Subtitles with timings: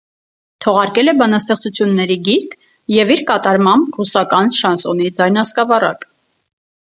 [0.63, 2.55] Թողարկել է բանաստեղծությունների գիրք
[2.95, 6.09] և իր կատարմամբ ռուսական շանսոնի ձայնասկավառակ։